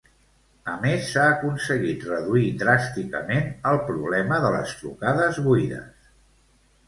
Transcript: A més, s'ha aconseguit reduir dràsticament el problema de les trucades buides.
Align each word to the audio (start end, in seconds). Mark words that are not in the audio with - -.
A 0.71 0.75
més, 0.83 1.03
s'ha 1.09 1.25
aconseguit 1.33 2.05
reduir 2.11 2.47
dràsticament 2.63 3.53
el 3.73 3.79
problema 3.91 4.41
de 4.47 4.53
les 4.57 4.75
trucades 4.79 5.41
buides. 5.49 6.11